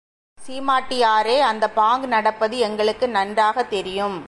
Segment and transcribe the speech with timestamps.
[0.47, 4.17] சீமாட்டியாரே, அந்த பாங்க் நடப்பது எங்களுக்கு நன்றாகத் தெரியும்.